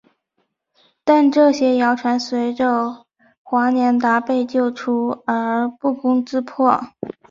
[1.03, 3.05] 但这些谣传随着
[3.43, 6.81] 华年达被救出而不攻自破。